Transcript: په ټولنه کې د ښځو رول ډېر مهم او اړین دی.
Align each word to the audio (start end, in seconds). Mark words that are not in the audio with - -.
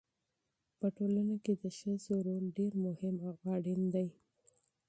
په 0.79 0.87
ټولنه 0.97 1.35
کې 1.43 1.53
د 1.63 1.65
ښځو 1.77 2.15
رول 2.27 2.45
ډېر 2.57 2.73
مهم 2.85 3.15
او 3.27 3.33
اړین 3.55 3.81
دی. 3.93 4.07